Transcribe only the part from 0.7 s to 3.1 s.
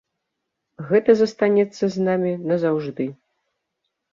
Гэта застанецца з намі назаўжды.